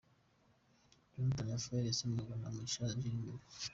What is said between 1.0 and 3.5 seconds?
Jonathan Raphael yasimburwaga na Mugisha Gilbert.